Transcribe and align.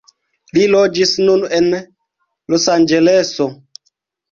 Li 0.57 0.63
loĝis 0.75 1.11
nun 1.27 1.43
en 1.59 1.69
Losanĝeleso. 2.55 3.51